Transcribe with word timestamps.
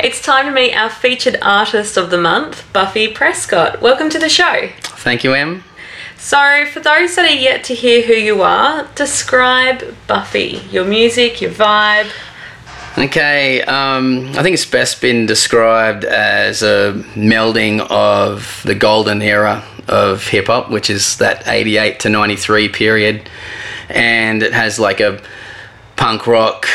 It's 0.00 0.22
time 0.22 0.46
to 0.46 0.52
meet 0.52 0.74
our 0.74 0.90
featured 0.90 1.38
artist 1.42 1.96
of 1.96 2.10
the 2.10 2.18
month, 2.18 2.72
Buffy 2.72 3.08
Prescott. 3.08 3.82
Welcome 3.82 4.08
to 4.10 4.18
the 4.20 4.28
show. 4.28 4.68
Thank 4.80 5.24
you, 5.24 5.34
Em. 5.34 5.64
So, 6.16 6.66
for 6.66 6.78
those 6.78 7.16
that 7.16 7.24
are 7.24 7.34
yet 7.34 7.64
to 7.64 7.74
hear 7.74 8.02
who 8.02 8.12
you 8.12 8.42
are, 8.42 8.88
describe 8.94 9.96
Buffy, 10.06 10.62
your 10.70 10.84
music, 10.84 11.40
your 11.40 11.50
vibe. 11.50 12.12
Okay, 12.96 13.60
um, 13.62 14.28
I 14.36 14.44
think 14.44 14.54
it's 14.54 14.64
best 14.64 15.00
been 15.00 15.26
described 15.26 16.04
as 16.04 16.62
a 16.62 16.92
melding 17.14 17.84
of 17.90 18.62
the 18.64 18.76
golden 18.76 19.20
era 19.20 19.64
of 19.88 20.24
hip 20.28 20.46
hop, 20.46 20.70
which 20.70 20.90
is 20.90 21.16
that 21.18 21.48
88 21.48 21.98
to 22.00 22.08
93 22.08 22.68
period. 22.68 23.28
And 23.88 24.44
it 24.44 24.52
has 24.52 24.78
like 24.78 25.00
a 25.00 25.20
punk 25.96 26.28
rock, 26.28 26.68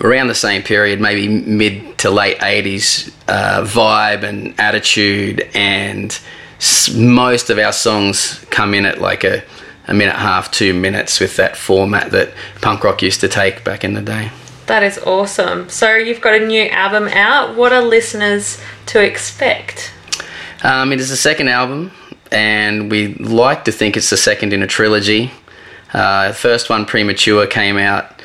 around 0.00 0.28
the 0.28 0.34
same 0.34 0.62
period, 0.62 1.00
maybe 1.00 1.28
mid 1.28 1.87
to 1.98 2.10
late 2.10 2.38
80s 2.38 3.12
uh, 3.28 3.62
vibe 3.62 4.22
and 4.22 4.58
attitude. 4.58 5.48
And 5.54 6.18
s- 6.58 6.94
most 6.94 7.50
of 7.50 7.58
our 7.58 7.72
songs 7.72 8.44
come 8.50 8.74
in 8.74 8.84
at 8.86 9.00
like 9.00 9.24
a, 9.24 9.42
a 9.86 9.94
minute 9.94 10.14
and 10.14 10.22
a 10.22 10.26
half, 10.26 10.50
two 10.50 10.74
minutes 10.74 11.20
with 11.20 11.36
that 11.36 11.56
format 11.56 12.10
that 12.12 12.32
punk 12.60 12.84
rock 12.84 13.02
used 13.02 13.20
to 13.20 13.28
take 13.28 13.64
back 13.64 13.84
in 13.84 13.94
the 13.94 14.02
day. 14.02 14.30
That 14.66 14.82
is 14.82 14.98
awesome. 14.98 15.68
So, 15.70 15.96
you've 15.96 16.20
got 16.20 16.34
a 16.34 16.46
new 16.46 16.66
album 16.68 17.08
out. 17.08 17.56
What 17.56 17.72
are 17.72 17.80
listeners 17.80 18.60
to 18.86 19.02
expect? 19.02 19.92
Um, 20.62 20.92
it 20.92 21.00
is 21.00 21.08
the 21.08 21.16
second 21.16 21.48
album, 21.48 21.90
and 22.30 22.90
we 22.90 23.14
like 23.14 23.64
to 23.64 23.72
think 23.72 23.96
it's 23.96 24.10
the 24.10 24.16
second 24.18 24.52
in 24.52 24.62
a 24.62 24.66
trilogy. 24.66 25.30
Uh, 25.94 26.28
the 26.28 26.34
first 26.34 26.68
one, 26.68 26.84
Premature, 26.84 27.46
came 27.46 27.78
out 27.78 28.17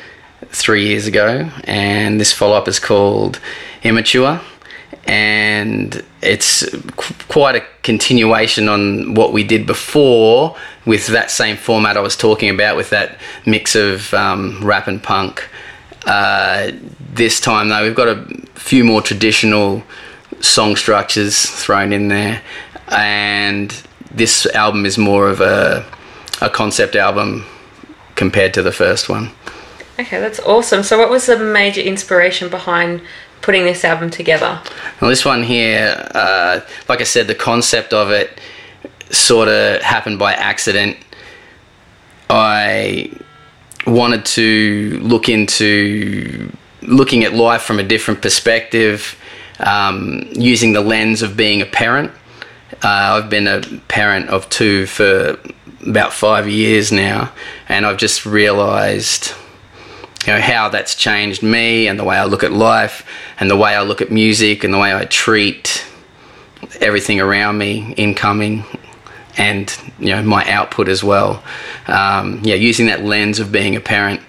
three 0.50 0.86
years 0.86 1.06
ago, 1.06 1.50
and 1.64 2.20
this 2.20 2.32
follow 2.32 2.56
up 2.56 2.68
is 2.68 2.78
called 2.78 3.40
Immature. 3.82 4.40
And 5.06 6.02
it's 6.22 6.64
qu- 6.96 7.14
quite 7.28 7.56
a 7.56 7.62
continuation 7.82 8.68
on 8.68 9.14
what 9.14 9.34
we 9.34 9.44
did 9.44 9.66
before 9.66 10.56
with 10.86 11.08
that 11.08 11.30
same 11.30 11.56
format 11.56 11.96
I 11.96 12.00
was 12.00 12.16
talking 12.16 12.48
about, 12.48 12.76
with 12.76 12.90
that 12.90 13.18
mix 13.44 13.74
of 13.74 14.14
um, 14.14 14.64
rap 14.64 14.86
and 14.88 15.02
punk. 15.02 15.46
Uh, 16.06 16.72
this 17.14 17.40
time, 17.40 17.68
though, 17.68 17.82
we've 17.82 17.94
got 17.94 18.08
a 18.08 18.24
few 18.54 18.84
more 18.84 19.02
traditional 19.02 19.82
song 20.40 20.76
structures 20.76 21.46
thrown 21.46 21.92
in 21.92 22.08
there, 22.08 22.42
and 22.88 23.70
this 24.10 24.46
album 24.54 24.86
is 24.86 24.96
more 24.96 25.28
of 25.28 25.40
a, 25.40 25.84
a 26.40 26.48
concept 26.48 26.96
album 26.96 27.44
compared 28.14 28.54
to 28.54 28.62
the 28.62 28.72
first 28.72 29.08
one. 29.08 29.30
Okay, 29.98 30.18
that's 30.18 30.40
awesome. 30.40 30.82
So, 30.82 30.98
what 30.98 31.08
was 31.08 31.26
the 31.26 31.38
major 31.38 31.80
inspiration 31.80 32.48
behind 32.48 33.00
putting 33.42 33.64
this 33.64 33.84
album 33.84 34.10
together? 34.10 34.60
Well, 35.00 35.10
this 35.10 35.24
one 35.24 35.42
here, 35.42 36.08
uh, 36.14 36.60
like 36.88 37.00
I 37.00 37.04
said, 37.04 37.28
the 37.28 37.34
concept 37.34 37.92
of 37.92 38.10
it 38.10 38.40
sort 39.10 39.48
of 39.48 39.82
happened 39.82 40.18
by 40.18 40.32
accident. 40.32 40.96
I 42.28 43.12
wanted 43.86 44.24
to 44.24 44.98
look 45.02 45.28
into 45.28 46.50
looking 46.82 47.22
at 47.22 47.34
life 47.34 47.62
from 47.62 47.78
a 47.78 47.82
different 47.82 48.20
perspective, 48.20 49.16
um, 49.60 50.26
using 50.32 50.72
the 50.72 50.80
lens 50.80 51.22
of 51.22 51.36
being 51.36 51.62
a 51.62 51.66
parent. 51.66 52.10
Uh, 52.82 53.20
I've 53.22 53.30
been 53.30 53.46
a 53.46 53.60
parent 53.88 54.28
of 54.28 54.48
two 54.50 54.86
for 54.86 55.38
about 55.86 56.12
five 56.12 56.48
years 56.48 56.90
now, 56.90 57.30
and 57.68 57.86
I've 57.86 57.98
just 57.98 58.26
realised 58.26 59.34
you 60.26 60.32
know 60.32 60.40
how 60.40 60.68
that's 60.68 60.94
changed 60.94 61.42
me 61.42 61.86
and 61.88 61.98
the 61.98 62.04
way 62.04 62.16
I 62.16 62.24
look 62.24 62.42
at 62.42 62.52
life 62.52 63.06
and 63.38 63.50
the 63.50 63.56
way 63.56 63.74
I 63.74 63.82
look 63.82 64.00
at 64.00 64.10
music 64.10 64.64
and 64.64 64.72
the 64.72 64.78
way 64.78 64.94
I 64.94 65.04
treat 65.04 65.84
everything 66.80 67.20
around 67.20 67.58
me, 67.58 67.94
incoming 67.96 68.64
and 69.36 69.76
you 69.98 70.06
know 70.06 70.22
my 70.22 70.48
output 70.50 70.88
as 70.88 71.02
well. 71.02 71.42
Um, 71.86 72.40
yeah, 72.42 72.54
using 72.54 72.86
that 72.86 73.04
lens 73.04 73.38
of 73.38 73.52
being 73.52 73.76
a 73.76 73.80
parent, 73.80 74.20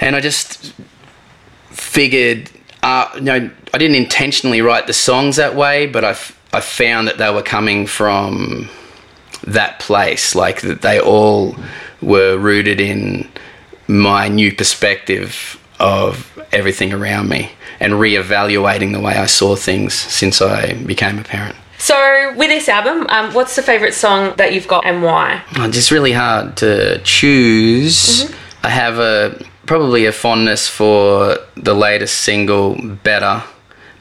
and 0.00 0.14
I 0.14 0.20
just 0.20 0.72
figured, 1.70 2.50
uh, 2.82 3.10
you 3.16 3.20
know, 3.22 3.50
I 3.74 3.78
didn't 3.78 3.96
intentionally 3.96 4.60
write 4.60 4.86
the 4.86 4.92
songs 4.92 5.36
that 5.36 5.54
way, 5.54 5.86
but 5.86 6.04
I, 6.04 6.10
f- 6.10 6.38
I 6.52 6.60
found 6.60 7.08
that 7.08 7.18
they 7.18 7.32
were 7.32 7.42
coming 7.42 7.86
from 7.86 8.68
that 9.46 9.80
place, 9.80 10.34
like 10.34 10.60
that 10.62 10.82
they 10.82 11.00
all 11.00 11.56
were 12.02 12.36
rooted 12.36 12.80
in 12.80 13.28
my 13.88 14.28
new 14.28 14.54
perspective 14.54 15.58
of 15.80 16.38
everything 16.52 16.92
around 16.92 17.28
me 17.28 17.50
and 17.80 17.94
reevaluating 17.94 18.92
the 18.92 19.00
way 19.00 19.14
I 19.14 19.26
saw 19.26 19.56
things 19.56 19.94
since 19.94 20.42
I 20.42 20.74
became 20.74 21.18
a 21.18 21.22
parent. 21.24 21.56
So, 21.78 22.34
with 22.36 22.48
this 22.48 22.68
album, 22.68 23.06
um, 23.08 23.32
what's 23.32 23.54
the 23.54 23.62
favourite 23.62 23.94
song 23.94 24.34
that 24.36 24.52
you've 24.52 24.66
got 24.66 24.84
and 24.84 25.02
why? 25.02 25.42
Oh, 25.56 25.64
It's 25.68 25.92
really 25.92 26.12
hard 26.12 26.56
to 26.58 27.00
choose. 27.04 28.34
I 28.64 28.68
have 28.70 28.98
a 28.98 29.40
probably 29.66 30.06
a 30.06 30.12
fondness 30.12 30.66
for 30.68 31.38
the 31.56 31.74
latest 31.74 32.18
single, 32.22 32.74
"Better," 33.04 33.44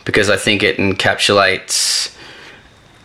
because 0.05 0.29
I 0.29 0.37
think 0.37 0.63
it 0.63 0.77
encapsulates 0.77 2.11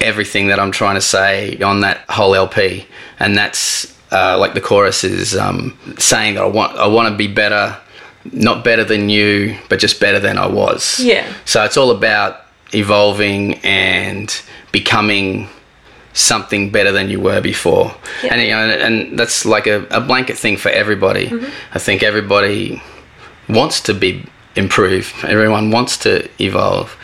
everything 0.01 0.47
that 0.49 0.59
I'm 0.59 0.71
trying 0.73 0.95
to 0.95 1.01
say 1.03 1.59
on 1.63 1.81
that 1.83 2.05
whole 2.09 2.35
LP, 2.35 2.87
and 3.21 3.37
that's 3.37 3.93
uh, 4.13 4.37
like 4.39 4.55
the 4.55 4.61
chorus 4.61 5.05
is 5.05 5.35
um, 5.37 5.77
saying 5.99 6.35
that 6.35 6.45
I 6.45 6.47
want 6.47 6.77
I 6.79 6.87
want 6.87 7.09
to 7.09 7.17
be 7.17 7.27
better, 7.27 7.77
not 8.33 8.63
better 8.63 8.85
than 8.85 9.09
you, 9.09 9.57
but 9.69 9.81
just 9.81 10.01
better 10.01 10.21
than 10.21 10.39
I 10.39 10.47
was. 10.47 11.01
Yeah. 11.01 11.33
So 11.45 11.65
it's 11.65 11.77
all 11.77 11.91
about 11.91 12.37
evolving 12.73 13.55
and 13.65 14.43
becoming 14.71 15.49
something 16.15 16.71
better 16.71 16.93
than 16.93 17.09
you 17.09 17.21
were 17.21 17.41
before. 17.41 17.95
Yeah. 18.23 18.35
And 18.35 18.43
you 18.43 18.51
know, 18.51 18.87
and 18.87 19.19
that's 19.19 19.45
like 19.45 19.67
a, 19.67 19.87
a 19.91 20.01
blanket 20.01 20.37
thing 20.39 20.57
for 20.57 20.69
everybody. 20.69 21.33
I 21.75 21.79
think 21.79 22.03
everybody 22.03 22.83
wants 23.49 23.81
to 23.83 23.95
be 23.95 24.25
improve. 24.57 25.13
Everyone 25.25 25.71
wants 25.71 25.97
to 25.99 26.29
evolve. 26.39 26.97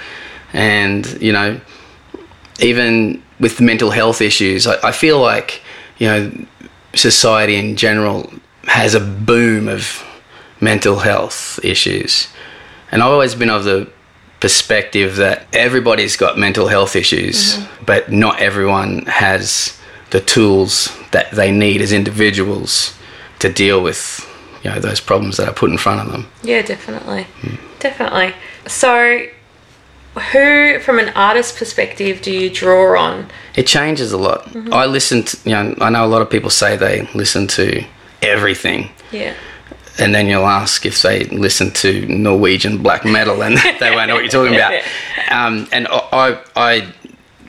And, 0.52 1.06
you 1.20 1.32
know, 1.32 1.60
even 2.60 3.22
with 3.40 3.60
mental 3.60 3.90
health 3.90 4.20
issues, 4.20 4.66
I, 4.66 4.88
I 4.88 4.92
feel 4.92 5.20
like, 5.20 5.62
you 5.98 6.06
know, 6.06 6.32
society 6.98 7.56
in 7.56 7.76
general 7.76 8.30
has 8.64 8.94
a 8.94 9.00
boom 9.00 9.68
of 9.68 10.04
mental 10.60 10.98
health 10.98 11.58
issues. 11.64 12.28
And 12.90 13.02
I've 13.02 13.10
always 13.10 13.34
been 13.34 13.50
of 13.50 13.64
the 13.64 13.90
perspective 14.40 15.16
that 15.16 15.46
everybody's 15.52 16.16
got 16.16 16.38
mental 16.38 16.68
health 16.68 16.94
issues, 16.96 17.56
mm-hmm. 17.56 17.84
but 17.84 18.12
not 18.12 18.40
everyone 18.40 19.04
has 19.06 19.78
the 20.10 20.20
tools 20.20 20.96
that 21.12 21.30
they 21.32 21.50
need 21.50 21.80
as 21.82 21.92
individuals 21.92 22.96
to 23.40 23.52
deal 23.52 23.82
with 23.82 24.24
you 24.62 24.70
know 24.70 24.80
those 24.80 25.00
problems 25.00 25.36
that 25.36 25.48
are 25.48 25.54
put 25.54 25.70
in 25.70 25.78
front 25.78 26.00
of 26.00 26.12
them. 26.12 26.26
Yeah, 26.42 26.62
definitely. 26.62 27.24
Hmm. 27.40 27.56
Definitely. 27.78 28.34
So, 28.66 29.26
who, 30.18 30.78
from 30.80 30.98
an 30.98 31.10
artist 31.10 31.56
perspective, 31.56 32.22
do 32.22 32.32
you 32.32 32.50
draw 32.50 32.98
on? 32.98 33.28
It 33.56 33.66
changes 33.66 34.12
a 34.12 34.18
lot. 34.18 34.54
I 34.72 34.86
listen 34.86 35.24
to, 35.24 35.48
you 35.48 35.54
know, 35.54 35.74
I 35.80 35.90
know 35.90 36.04
a 36.04 36.08
lot 36.08 36.22
of 36.22 36.30
people 36.30 36.50
say 36.50 36.76
they 36.76 37.08
listen 37.14 37.46
to 37.48 37.84
everything. 38.22 38.90
Yeah. 39.12 39.34
And 39.98 40.14
then 40.14 40.28
you'll 40.28 40.46
ask 40.46 40.86
if 40.86 41.02
they 41.02 41.24
listen 41.24 41.72
to 41.72 42.06
Norwegian 42.06 42.82
black 42.82 43.04
metal, 43.04 43.42
and 43.42 43.58
they 43.80 43.90
won't 43.90 44.08
know 44.08 44.14
what 44.14 44.22
you're 44.22 44.30
talking 44.30 44.54
about. 44.54 44.82
Um, 45.30 45.68
and 45.72 45.86
I, 45.90 46.40
I 46.56 46.90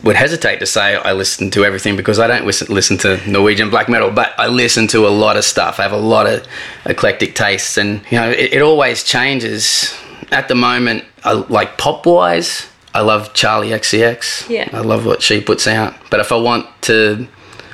would 0.03 0.15
hesitate 0.15 0.59
to 0.59 0.65
say 0.65 0.95
I 0.95 1.13
listen 1.13 1.49
to 1.51 1.63
everything 1.63 1.95
because 1.95 2.19
I 2.19 2.27
don't 2.27 2.45
listen, 2.45 2.73
listen 2.73 2.97
to 2.99 3.21
Norwegian 3.29 3.69
black 3.69 3.89
metal, 3.89 4.11
but 4.11 4.37
I 4.37 4.47
listen 4.47 4.87
to 4.87 5.07
a 5.07 5.09
lot 5.09 5.37
of 5.37 5.45
stuff. 5.45 5.79
I 5.79 5.83
have 5.83 5.91
a 5.91 5.97
lot 5.97 6.27
of 6.27 6.45
eclectic 6.85 7.35
tastes, 7.35 7.77
and 7.77 8.01
you 8.09 8.17
know, 8.17 8.29
it, 8.29 8.53
it 8.53 8.61
always 8.61 9.03
changes. 9.03 9.97
At 10.31 10.47
the 10.47 10.55
moment, 10.55 11.03
I, 11.23 11.33
like 11.33 11.77
pop 11.77 12.05
wise, 12.05 12.67
I 12.93 13.01
love 13.01 13.33
Charli 13.33 13.69
XCX. 13.69 14.49
Yeah. 14.49 14.69
I 14.73 14.81
love 14.81 15.05
what 15.05 15.21
she 15.21 15.41
puts 15.41 15.67
out. 15.67 15.93
But 16.09 16.19
if 16.19 16.31
I 16.31 16.37
want 16.37 16.67
to 16.83 17.27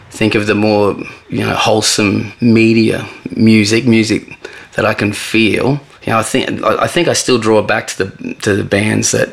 think 0.09 0.35
of 0.35 0.47
the 0.47 0.55
more 0.55 0.95
you 1.29 1.45
know 1.45 1.53
wholesome 1.53 2.31
media 2.41 3.07
music, 3.35 3.85
music 3.85 4.37
that 4.75 4.85
I 4.85 4.93
can 4.93 5.13
feel. 5.13 5.79
You 6.03 6.13
know, 6.13 6.19
I 6.19 6.23
think 6.23 6.63
I 6.63 6.83
I 6.83 6.87
think 6.87 7.07
I 7.07 7.13
still 7.13 7.37
draw 7.37 7.61
back 7.61 7.87
to 7.87 8.05
the 8.05 8.33
to 8.41 8.55
the 8.55 8.63
bands 8.63 9.11
that 9.11 9.29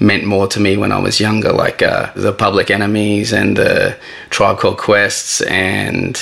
meant 0.00 0.24
more 0.24 0.46
to 0.48 0.60
me 0.60 0.76
when 0.76 0.92
I 0.92 0.98
was 0.98 1.20
younger, 1.20 1.52
like 1.52 1.82
uh, 1.82 2.10
the 2.16 2.32
Public 2.32 2.70
Enemies 2.70 3.32
and 3.32 3.56
the 3.56 3.96
Tribe 4.30 4.58
Called 4.58 4.78
Quests 4.78 5.42
and 5.42 6.18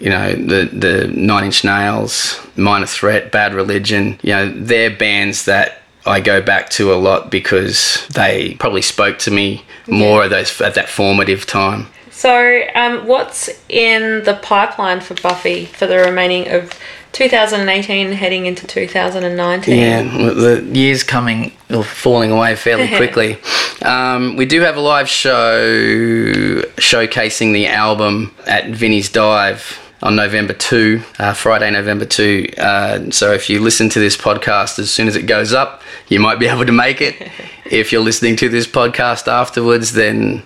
you 0.00 0.10
know 0.10 0.32
the 0.32 0.68
the 0.72 1.08
Nine 1.08 1.44
Inch 1.44 1.64
Nails, 1.64 2.40
Minor 2.56 2.86
Threat, 2.86 3.32
Bad 3.32 3.54
Religion. 3.54 4.18
You 4.22 4.32
know, 4.32 4.52
they're 4.52 4.94
bands 4.94 5.44
that 5.46 5.82
I 6.06 6.20
go 6.20 6.40
back 6.40 6.70
to 6.70 6.92
a 6.92 6.96
lot 6.96 7.30
because 7.30 8.06
they 8.08 8.54
probably 8.58 8.82
spoke 8.82 9.18
to 9.20 9.30
me 9.30 9.64
more 9.86 10.24
at 10.24 10.30
those 10.30 10.60
at 10.60 10.74
that 10.74 10.88
formative 10.88 11.46
time. 11.46 11.86
So, 12.10 12.62
um, 12.74 13.06
what's 13.06 13.48
in 13.68 14.24
the 14.24 14.34
pipeline 14.42 15.00
for 15.00 15.14
Buffy 15.14 15.66
for 15.66 15.86
the 15.86 15.98
remaining 15.98 16.48
of 16.50 16.72
2018 17.12 18.12
heading 18.12 18.46
into 18.46 18.66
2019. 18.66 19.76
Yeah, 19.78 20.02
the 20.02 20.68
year's 20.72 21.02
coming 21.02 21.52
or 21.70 21.82
falling 21.82 22.30
away 22.30 22.54
fairly 22.56 22.88
quickly. 22.96 23.38
um, 23.82 24.36
we 24.36 24.46
do 24.46 24.60
have 24.60 24.76
a 24.76 24.80
live 24.80 25.08
show 25.08 26.62
showcasing 26.76 27.52
the 27.52 27.66
album 27.66 28.34
at 28.46 28.68
Vinny's 28.70 29.08
Dive 29.10 29.78
on 30.02 30.14
November 30.16 30.52
2, 30.52 31.02
uh, 31.18 31.34
Friday, 31.34 31.70
November 31.70 32.04
2. 32.04 32.46
Uh, 32.56 33.10
so 33.10 33.32
if 33.32 33.50
you 33.50 33.60
listen 33.60 33.88
to 33.90 33.98
this 33.98 34.16
podcast 34.16 34.78
as 34.78 34.90
soon 34.90 35.08
as 35.08 35.16
it 35.16 35.22
goes 35.22 35.52
up, 35.52 35.82
you 36.08 36.20
might 36.20 36.38
be 36.38 36.46
able 36.46 36.64
to 36.64 36.72
make 36.72 37.00
it. 37.00 37.30
if 37.64 37.90
you're 37.90 38.02
listening 38.02 38.36
to 38.36 38.48
this 38.48 38.66
podcast 38.66 39.26
afterwards, 39.26 39.92
then 39.92 40.42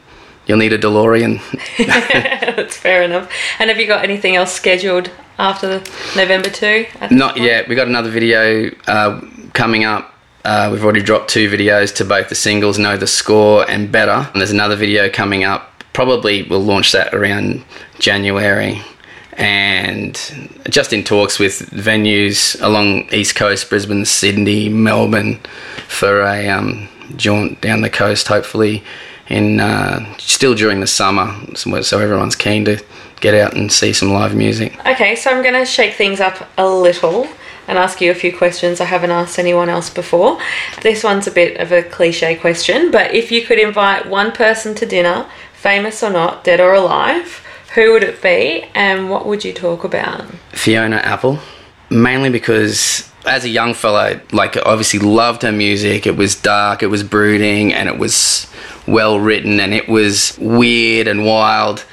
you'll 0.47 0.59
need 0.59 0.73
a 0.73 0.79
DeLorean. 0.79 1.41
That's 2.57 2.77
fair 2.77 3.03
enough. 3.03 3.31
And 3.59 3.69
have 3.69 3.79
you 3.79 3.87
got 3.87 4.05
anything 4.05 4.37
else 4.37 4.53
scheduled 4.53 5.11
after 5.39 5.83
November 6.17 6.49
2? 6.49 6.87
Not 7.11 7.37
yet. 7.37 7.69
We've 7.69 7.77
got 7.77 7.89
another 7.89 8.11
video 8.11 8.71
uh, 8.87 9.21
coming 9.53 9.85
up. 9.85 10.15
Uh, 10.45 10.71
we've 10.73 10.83
already 10.83 11.03
dropped 11.03 11.31
two 11.31 11.49
videos 11.49 11.95
to 11.95 12.05
both 12.05 12.29
the 12.29 12.35
singles 12.35 12.79
Know 12.79 12.97
the 12.97 13.07
Score 13.07 13.69
and 13.71 13.93
Better. 13.93 14.29
And 14.33 14.41
there's 14.41 14.51
another 14.51 14.77
video 14.77 15.09
coming 15.09 15.45
up. 15.45 15.69
Probably 15.93 16.43
we'll 16.43 16.65
launch 16.65 16.93
that 16.93 17.15
around 17.15 17.63
January 17.99 18.83
and 19.35 20.15
just 20.69 20.93
in 20.93 21.05
talks 21.05 21.39
with 21.39 21.71
venues 21.71 22.61
along 22.63 23.09
East 23.13 23.35
Coast, 23.35 23.69
Brisbane, 23.69 24.05
Sydney, 24.05 24.69
Melbourne, 24.69 25.41
for 25.89 26.23
a 26.23 26.49
um, 26.49 26.89
jaunt 27.17 27.61
down 27.61 27.81
the 27.81 27.91
coast, 27.91 28.29
hopefully 28.29 28.83
in 29.29 29.61
uh, 29.61 30.17
still 30.19 30.55
during 30.55 30.81
the 30.81 30.87
summer, 30.87 31.35
so 31.55 31.99
everyone's 31.99 32.37
keen 32.37 32.65
to 32.67 32.83
get 33.21 33.35
out 33.35 33.55
and 33.55 33.73
see 33.73 33.93
some 33.93 34.13
live 34.13 34.35
music. 34.35 34.79
Okay, 34.87 35.17
so 35.17 35.31
I'm 35.31 35.43
going 35.43 35.55
to 35.55 35.65
shake 35.65 35.95
things 35.95 36.21
up 36.21 36.49
a 36.59 36.69
little 36.69 37.27
and 37.69 37.79
ask 37.79 38.01
you 38.01 38.11
a 38.11 38.15
few 38.15 38.37
questions 38.37 38.81
I 38.81 38.85
haven't 38.87 39.13
asked 39.13 39.39
anyone 39.39 39.69
else 39.69 39.89
before. 39.89 40.39
This 40.83 41.05
one's 41.05 41.27
a 41.27 41.31
bit 41.31 41.59
of 41.59 41.71
a 41.71 41.83
cliche 41.83 42.35
question, 42.35 42.91
but 42.91 43.15
if 43.15 43.31
you 43.31 43.47
could 43.47 43.59
invite 43.59 44.07
one 44.07 44.33
person 44.33 44.75
to 44.75 44.87
dinner, 44.87 45.27
famous 45.55 46.03
or 46.03 46.11
not, 46.11 46.43
dead 46.43 46.61
or 46.61 46.75
alive, 46.75 47.42
who 47.75 47.93
would 47.93 48.03
it 48.03 48.21
be 48.23 48.65
and 48.75 49.11
what 49.11 49.27
would 49.27 49.45
you 49.45 49.53
talk 49.53 49.85
about? 49.85 50.25
Fiona 50.51 50.97
Apple, 50.97 51.39
mainly 51.91 52.31
because 52.31 53.11
as 53.25 53.45
a 53.45 53.49
young 53.49 53.75
fellow, 53.75 54.21
like 54.33 54.57
obviously 54.67 55.01
loved 55.01 55.43
her 55.43 55.53
music. 55.53 56.07
It 56.07 56.17
was 56.17 56.35
dark, 56.35 56.83
it 56.83 56.89
was 56.89 57.03
brooding, 57.03 57.73
and 57.73 57.89
it 57.89 57.99
was 57.99 58.47
well 58.87 59.19
written, 59.21 59.61
and 59.61 59.73
it 59.73 59.89
was 59.89 60.37
weird 60.39 61.07
and 61.07 61.25
wild. 61.25 61.85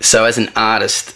So 0.00 0.24
as 0.24 0.38
an 0.38 0.50
artist, 0.56 1.14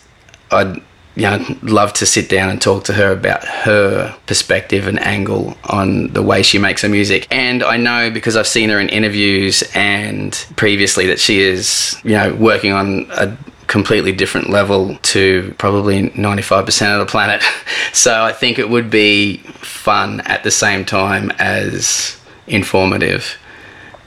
I'd 0.51 0.83
you 1.17 1.23
know 1.23 1.45
love 1.63 1.93
to 1.93 2.07
sit 2.07 2.29
down 2.29 2.49
and 2.51 2.63
talk 2.63 2.85
to 2.85 2.93
her 2.93 3.13
about 3.13 3.45
her 3.45 4.17
perspective 4.27 4.87
and 4.87 4.99
angle 5.01 5.57
on 5.65 6.09
the 6.13 6.23
way 6.23 6.43
she 6.43 6.59
makes 6.59 6.83
her 6.83 6.89
music. 6.89 7.27
And 7.31 7.63
I 7.63 7.77
know 7.77 8.11
because 8.11 8.37
I've 8.37 8.47
seen 8.47 8.71
her 8.71 8.81
in 8.81 8.89
interviews 8.89 9.63
and 9.75 10.33
previously 10.57 11.07
that 11.07 11.21
she 11.21 11.41
is 11.41 12.01
you 12.05 12.13
know 12.13 12.35
working 12.35 12.73
on 12.73 13.07
a 13.11 13.37
completely 13.71 14.11
different 14.11 14.51
level 14.51 14.97
to 14.97 15.55
probably 15.57 16.11
95% 16.11 16.93
of 16.93 17.07
the 17.07 17.11
planet. 17.11 17.43
So 17.93 18.23
I 18.23 18.33
think 18.33 18.61
it 18.61 18.71
would 18.71 18.89
be 18.89 19.39
fun 19.39 20.21
at 20.21 20.45
the 20.45 20.51
same 20.53 20.85
time 20.85 21.33
as 21.39 22.17
informative. 22.47 23.37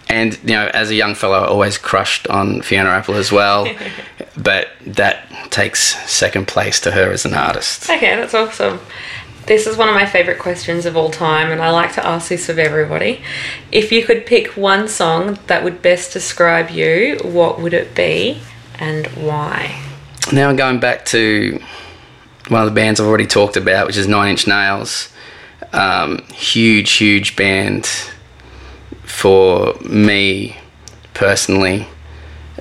And, 0.07 0.39
you 0.43 0.55
know, 0.55 0.69
as 0.73 0.89
a 0.89 0.95
young 0.95 1.15
fellow, 1.15 1.39
I 1.39 1.47
always 1.47 1.77
crushed 1.77 2.25
on 2.27 2.61
Fiona 2.61 2.91
Apple 2.91 3.15
as 3.15 3.29
well. 3.29 3.67
but 4.37 4.69
that 4.85 5.27
takes 5.51 5.97
second 6.09 6.47
place 6.47 6.79
to 6.81 6.91
her 6.91 7.11
as 7.11 7.25
an 7.25 7.33
artist. 7.33 7.89
Okay, 7.89 8.15
that's 8.15 8.33
awesome. 8.33 8.79
This 9.47 9.67
is 9.67 9.75
one 9.75 9.89
of 9.89 9.95
my 9.95 10.05
favourite 10.05 10.39
questions 10.39 10.85
of 10.85 10.95
all 10.95 11.11
time, 11.11 11.51
and 11.51 11.61
I 11.61 11.69
like 11.69 11.91
to 11.95 12.07
ask 12.07 12.29
this 12.29 12.47
of 12.47 12.57
everybody. 12.57 13.21
If 13.69 13.91
you 13.91 14.05
could 14.05 14.25
pick 14.25 14.55
one 14.55 14.87
song 14.87 15.39
that 15.47 15.61
would 15.65 15.81
best 15.81 16.13
describe 16.13 16.69
you, 16.69 17.19
what 17.21 17.59
would 17.59 17.73
it 17.73 17.93
be? 17.93 18.41
And 18.79 19.07
why? 19.07 19.81
Now 20.31 20.49
I'm 20.49 20.55
going 20.55 20.79
back 20.79 21.05
to 21.05 21.61
one 22.47 22.61
of 22.61 22.67
the 22.67 22.75
bands 22.75 22.99
I've 22.99 23.07
already 23.07 23.27
talked 23.27 23.57
about, 23.57 23.87
which 23.87 23.97
is 23.97 24.07
Nine 24.07 24.31
Inch 24.31 24.47
Nails. 24.47 25.09
Um, 25.71 26.19
huge, 26.33 26.91
huge 26.93 27.35
band 27.35 27.85
for 29.03 29.75
me 29.81 30.57
personally. 31.13 31.87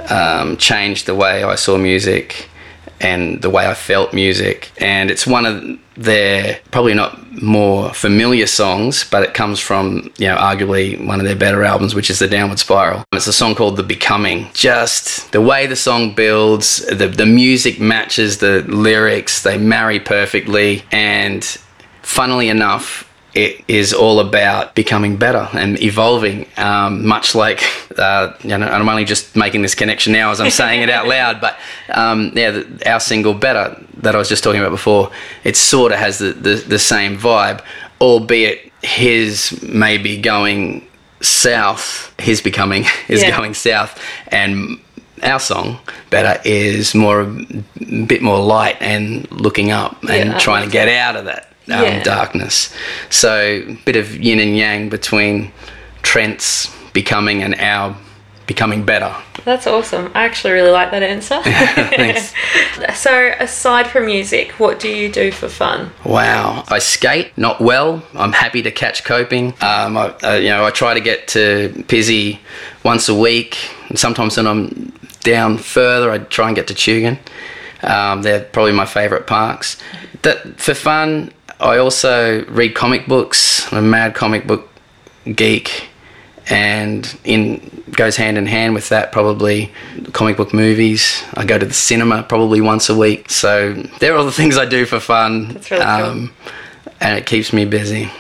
Um, 0.09 0.57
changed 0.57 1.07
the 1.07 1.15
way 1.15 1.45
I 1.45 1.55
saw 1.55 1.77
music 1.77 2.49
and 3.01 3.43
the 3.43 3.51
way 3.51 3.67
I 3.67 3.75
felt 3.75 4.15
music. 4.15 4.73
And 4.79 5.11
it's 5.11 5.27
one 5.27 5.47
of 5.47 5.79
their 5.97 6.61
probably 6.71 6.95
not 6.95 7.22
more 7.43 7.93
familiar 7.93 8.47
songs, 8.47 9.05
but 9.11 9.23
it 9.23 9.35
comes 9.35 9.59
from, 9.59 10.11
you 10.17 10.29
know, 10.29 10.37
arguably 10.37 11.05
one 11.05 11.21
of 11.21 11.27
their 11.27 11.37
better 11.37 11.65
albums, 11.65 11.95
which 11.95 12.09
is 12.09 12.19
The 12.19 12.29
Downward 12.29 12.59
Spiral. 12.59 13.05
It's 13.13 13.27
a 13.27 13.33
song 13.33 13.55
called 13.55 13.77
The 13.77 13.83
Becoming. 13.83 14.49
Just 14.55 15.33
the 15.33 15.41
way 15.41 15.67
the 15.67 15.77
song 15.77 16.15
builds, 16.15 16.85
the, 16.87 17.09
the 17.09 17.27
music 17.27 17.81
matches 17.81 18.39
the 18.39 18.63
lyrics, 18.63 19.43
they 19.43 19.59
marry 19.59 19.99
perfectly. 20.01 20.85
And 20.93 21.45
funnily 22.03 22.49
enough, 22.49 23.09
it 23.35 23.65
is 23.67 23.95
all 23.95 24.21
about 24.21 24.75
becoming 24.75 25.17
better 25.17 25.49
and 25.55 25.81
evolving, 25.83 26.47
um, 26.59 27.07
much 27.07 27.35
like, 27.35 27.63
uh, 27.99 28.35
you 28.43 28.57
know, 28.59 28.67
I'm 28.67 28.89
only 28.89 29.07
just 29.07 29.37
making 29.37 29.63
this 29.63 29.75
connection 29.75 30.13
now 30.13 30.31
as 30.33 30.41
I'm 30.41 30.51
saying 30.51 30.83
it 30.83 30.91
out 30.91 31.09
loud, 31.09 31.41
but 31.41 31.57
um, 31.89 32.33
yeah, 32.35 32.51
the, 32.51 32.91
our 32.91 33.01
single 33.01 33.33
Better 33.33 33.83
that 34.03 34.15
I 34.15 34.19
was 34.19 34.29
just 34.29 34.45
talking 34.45 34.61
about 34.61 34.71
before, 34.71 35.11
it 35.45 35.57
sort 35.57 35.93
of 35.93 35.99
has 35.99 36.19
the, 36.19 36.33
the, 36.33 36.55
the 36.57 36.79
same 36.79 37.17
vibe, 37.17 37.63
albeit 38.01 38.73
his 38.83 39.63
maybe 39.63 40.21
going 40.21 40.87
south, 41.21 42.15
his 42.21 42.41
becoming 42.41 42.85
is 43.09 43.23
yeah. 43.23 43.37
going 43.37 43.55
south, 43.55 44.01
and 44.29 44.79
our 45.23 45.39
song 45.39 45.79
better 46.11 46.41
is 46.45 46.95
more 46.95 47.21
a 47.21 48.05
bit 48.07 48.23
more 48.23 48.41
light 48.41 48.77
and 48.81 49.31
looking 49.31 49.71
up 49.71 49.97
and 50.03 50.31
yeah, 50.31 50.39
trying 50.39 50.67
to 50.67 50.73
get 50.73 50.89
out 50.89 51.15
of 51.15 51.27
that 51.27 51.45
um, 51.69 51.85
yeah. 51.85 52.03
darkness. 52.03 52.75
So, 53.09 53.63
a 53.69 53.75
bit 53.85 53.97
of 53.97 54.17
yin 54.17 54.41
and 54.41 54.57
yang 54.57 54.89
between 54.89 55.53
Trent's 56.03 56.75
becoming 56.93 57.43
and 57.43 57.55
our 57.55 57.97
becoming 58.53 58.85
better. 58.85 59.15
That's 59.47 59.67
awesome. 59.67 60.13
I 60.15 60.25
actually 60.25 60.53
really 60.53 60.71
like 60.71 60.91
that 60.91 61.03
answer. 61.03 61.41
Thanks. 61.43 62.35
so, 63.01 63.33
aside 63.41 63.87
from 63.87 64.05
music, 64.05 64.53
what 64.61 64.79
do 64.79 64.89
you 64.89 65.11
do 65.11 65.33
for 65.33 65.49
fun? 65.49 65.91
Wow, 66.05 66.63
I 66.69 66.79
skate 66.79 67.37
not 67.39 67.63
well. 67.63 68.03
I'm 68.13 68.33
happy 68.33 68.61
to 68.63 68.71
catch 68.71 69.05
coping. 69.05 69.55
Um, 69.63 69.97
I, 69.97 70.15
uh, 70.23 70.35
you 70.35 70.51
know, 70.51 70.67
I 70.67 70.71
try 70.71 70.93
to 70.93 71.01
get 71.01 71.29
to 71.29 71.73
Pizzey 71.89 72.41
once 72.85 73.09
a 73.09 73.15
week. 73.15 73.57
And 73.89 73.99
sometimes 73.99 74.37
when 74.37 74.47
I'm 74.47 74.93
down 75.21 75.57
further, 75.57 76.11
I 76.11 76.19
try 76.19 76.49
and 76.49 76.55
get 76.55 76.67
to 76.69 76.75
Tugun. 76.75 77.19
Um, 77.83 78.21
they're 78.21 78.45
probably 78.45 78.73
my 78.73 78.87
favourite 78.87 79.27
parks. 79.27 79.81
That 80.23 80.61
for 80.61 80.75
fun, 80.75 81.33
I 81.59 81.79
also 81.79 82.45
read 82.45 82.75
comic 82.75 83.07
books. 83.07 83.73
I'm 83.73 83.79
a 83.79 83.89
mad 83.89 84.15
comic 84.15 84.47
book 84.47 84.69
geek, 85.25 85.89
and 86.49 87.19
in 87.25 87.83
goes 87.93 88.17
hand 88.17 88.39
in 88.39 88.47
hand 88.47 88.75
with 88.75 88.89
that 88.89 89.13
probably 89.13 89.71
comic 90.13 90.37
book 90.37 90.55
movies. 90.55 91.23
I 91.35 91.45
go 91.45 91.59
to 91.59 91.67
the 91.67 91.75
cinema 91.75 92.23
probably 92.23 92.61
once 92.61 92.89
a 92.89 92.97
week. 92.97 93.31
So 93.31 93.75
they're 94.01 94.17
all 94.17 94.25
the 94.25 94.33
things 94.41 94.57
I 94.57 94.67
do 94.67 94.87
for 94.87 95.01
fun. 95.01 95.49
That's 95.49 95.71
really 95.71 95.83
um, 95.83 96.29
cool. 96.29 96.93
And 97.01 97.19
it 97.19 97.27
keeps 97.27 97.53
me 97.53 97.65
busy. 97.65 98.11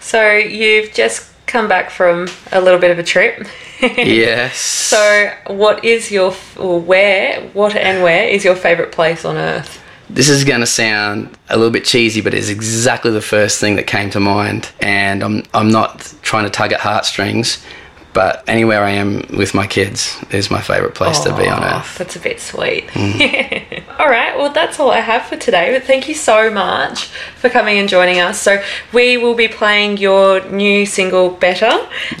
So 0.00 0.32
you've 0.32 0.92
just 0.92 1.32
come 1.46 1.68
back 1.68 1.90
from 1.90 2.28
a 2.52 2.60
little 2.60 2.78
bit 2.78 2.90
of 2.90 2.98
a 2.98 3.02
trip. 3.02 3.46
yes. 3.80 4.58
So 4.58 5.32
what 5.46 5.84
is 5.84 6.10
your 6.10 6.34
or 6.58 6.80
where 6.80 7.40
what 7.48 7.74
and 7.74 8.02
where 8.02 8.24
is 8.28 8.44
your 8.44 8.56
favorite 8.56 8.92
place 8.92 9.24
on 9.24 9.36
earth? 9.36 9.82
This 10.08 10.28
is 10.28 10.44
going 10.44 10.60
to 10.60 10.66
sound 10.66 11.36
a 11.48 11.56
little 11.56 11.72
bit 11.72 11.84
cheesy, 11.84 12.20
but 12.20 12.32
it's 12.32 12.48
exactly 12.48 13.10
the 13.10 13.20
first 13.20 13.60
thing 13.60 13.76
that 13.76 13.86
came 13.86 14.10
to 14.10 14.20
mind. 14.20 14.70
And 14.80 15.22
I'm, 15.22 15.42
I'm 15.52 15.70
not 15.70 16.14
trying 16.22 16.44
to 16.44 16.50
tug 16.50 16.72
at 16.72 16.80
heartstrings, 16.80 17.64
but 18.16 18.42
anywhere 18.48 18.82
I 18.82 18.92
am 18.92 19.26
with 19.36 19.52
my 19.52 19.66
kids 19.66 20.16
is 20.30 20.50
my 20.50 20.62
favourite 20.62 20.94
place 20.94 21.18
to 21.20 21.36
be 21.36 21.46
on 21.48 21.62
earth. 21.62 21.98
That's 21.98 22.16
a 22.16 22.18
bit 22.18 22.40
sweet. 22.40 22.86
Mm. 22.88 23.82
all 23.98 24.08
right, 24.08 24.34
well, 24.38 24.50
that's 24.50 24.80
all 24.80 24.90
I 24.90 25.00
have 25.00 25.26
for 25.26 25.36
today. 25.36 25.70
But 25.76 25.86
thank 25.86 26.08
you 26.08 26.14
so 26.14 26.50
much 26.50 27.08
for 27.36 27.50
coming 27.50 27.76
and 27.76 27.88
joining 27.88 28.20
us. 28.20 28.40
So, 28.40 28.62
we 28.94 29.18
will 29.18 29.34
be 29.34 29.48
playing 29.48 29.98
your 29.98 30.48
new 30.48 30.86
single, 30.86 31.28
Better, 31.28 31.70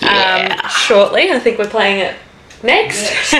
yeah. 0.02 0.60
um, 0.62 0.68
shortly. 0.68 1.30
I 1.30 1.38
think 1.38 1.58
we're 1.58 1.70
playing 1.70 2.00
it 2.00 2.16
next. 2.62 3.30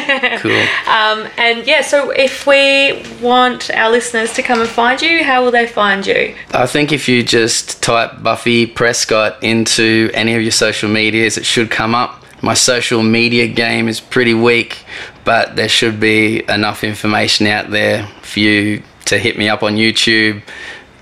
cool. 0.42 0.50
um, 0.86 1.28
and 1.36 1.66
yeah, 1.66 1.82
so 1.82 2.10
if 2.10 2.46
we 2.46 3.02
want 3.20 3.70
our 3.70 3.90
listeners 3.90 4.32
to 4.34 4.42
come 4.42 4.60
and 4.60 4.68
find 4.68 5.00
you, 5.00 5.24
how 5.24 5.44
will 5.44 5.50
they 5.50 5.66
find 5.66 6.06
you? 6.06 6.34
I 6.52 6.66
think 6.66 6.92
if 6.92 7.08
you 7.08 7.22
just 7.22 7.82
type 7.82 8.22
Buffy 8.22 8.66
Prescott 8.66 9.42
into 9.42 10.10
any 10.14 10.34
of 10.34 10.42
your 10.42 10.52
social 10.52 10.88
medias, 10.88 11.36
it 11.36 11.46
should 11.46 11.70
come 11.70 11.94
up. 11.94 12.22
My 12.42 12.54
social 12.54 13.02
media 13.02 13.48
game 13.48 13.88
is 13.88 14.00
pretty 14.00 14.34
weak, 14.34 14.84
but 15.24 15.56
there 15.56 15.68
should 15.68 15.98
be 15.98 16.48
enough 16.48 16.84
information 16.84 17.46
out 17.46 17.70
there 17.70 18.06
for 18.22 18.40
you 18.40 18.82
to 19.06 19.18
hit 19.18 19.38
me 19.38 19.48
up 19.48 19.62
on 19.62 19.76
YouTube, 19.76 20.42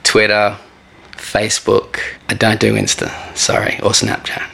Twitter, 0.04 0.56
Facebook. 1.16 1.98
I 2.28 2.34
don't 2.34 2.60
do 2.60 2.74
Insta, 2.74 3.10
sorry, 3.36 3.80
or 3.80 3.90
Snapchat. 3.90 4.53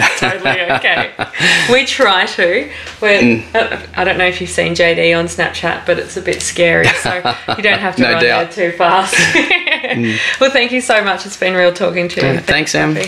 Totally 0.18 0.60
okay. 0.72 1.12
we 1.72 1.84
try 1.86 2.26
to. 2.26 2.70
Mm. 3.00 3.54
uh, 3.54 3.86
I 3.94 4.04
don't 4.04 4.18
know 4.18 4.26
if 4.26 4.40
you've 4.40 4.50
seen 4.50 4.74
JD 4.74 5.16
on 5.18 5.26
Snapchat, 5.26 5.86
but 5.86 5.98
it's 5.98 6.16
a 6.16 6.22
bit 6.22 6.42
scary, 6.42 6.86
so 6.88 7.14
you 7.56 7.62
don't 7.62 7.78
have 7.78 7.96
to 7.96 8.02
No 8.04 8.12
run 8.12 8.22
doubt. 8.22 8.50
there 8.52 8.70
too 8.70 8.76
fast. 8.76 9.14
Well, 10.40 10.50
thank 10.50 10.72
you 10.72 10.80
so 10.80 11.04
much. 11.04 11.26
It's 11.26 11.36
been 11.36 11.54
real 11.54 11.72
talking 11.72 12.08
to 12.08 12.20
you. 12.20 12.26
Yeah, 12.26 12.40
thanks. 12.40 12.72
Buffy. 12.72 13.04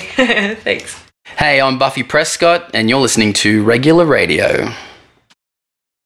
thanks. 0.56 1.02
Hey, 1.38 1.60
I'm 1.60 1.78
Buffy 1.78 2.02
Prescott, 2.02 2.70
and 2.74 2.88
you're 2.88 3.00
listening 3.00 3.32
to 3.34 3.64
Regular 3.64 4.06
Radio. 4.06 4.72